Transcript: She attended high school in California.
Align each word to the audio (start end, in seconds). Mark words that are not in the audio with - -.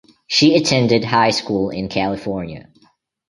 She 0.25 0.55
attended 0.55 1.05
high 1.05 1.29
school 1.29 1.69
in 1.69 1.87
California. 1.87 2.69